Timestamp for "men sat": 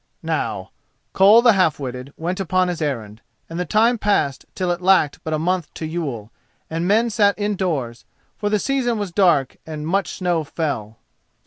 6.87-7.37